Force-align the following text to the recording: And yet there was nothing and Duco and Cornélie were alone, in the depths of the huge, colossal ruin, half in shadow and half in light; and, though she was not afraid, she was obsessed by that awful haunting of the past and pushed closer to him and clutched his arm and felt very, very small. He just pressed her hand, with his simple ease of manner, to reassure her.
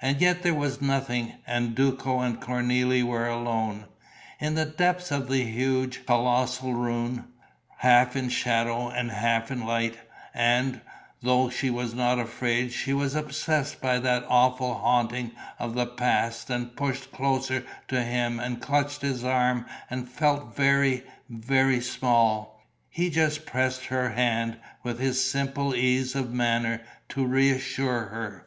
And 0.00 0.18
yet 0.22 0.42
there 0.42 0.54
was 0.54 0.80
nothing 0.80 1.34
and 1.46 1.74
Duco 1.74 2.20
and 2.20 2.40
Cornélie 2.40 3.02
were 3.04 3.28
alone, 3.28 3.84
in 4.40 4.54
the 4.54 4.64
depths 4.64 5.10
of 5.10 5.28
the 5.28 5.44
huge, 5.44 6.06
colossal 6.06 6.72
ruin, 6.72 7.26
half 7.76 8.16
in 8.16 8.30
shadow 8.30 8.88
and 8.88 9.10
half 9.10 9.50
in 9.50 9.66
light; 9.66 9.98
and, 10.32 10.80
though 11.20 11.50
she 11.50 11.68
was 11.68 11.92
not 11.92 12.18
afraid, 12.18 12.72
she 12.72 12.94
was 12.94 13.14
obsessed 13.14 13.78
by 13.82 13.98
that 13.98 14.24
awful 14.26 14.72
haunting 14.72 15.32
of 15.58 15.74
the 15.74 15.84
past 15.84 16.48
and 16.48 16.74
pushed 16.74 17.12
closer 17.12 17.62
to 17.88 18.02
him 18.02 18.40
and 18.40 18.62
clutched 18.62 19.02
his 19.02 19.22
arm 19.22 19.66
and 19.90 20.08
felt 20.08 20.56
very, 20.56 21.02
very 21.28 21.82
small. 21.82 22.58
He 22.88 23.10
just 23.10 23.44
pressed 23.44 23.84
her 23.84 24.08
hand, 24.08 24.56
with 24.82 24.98
his 24.98 25.22
simple 25.22 25.74
ease 25.74 26.14
of 26.14 26.32
manner, 26.32 26.80
to 27.10 27.26
reassure 27.26 28.06
her. 28.06 28.46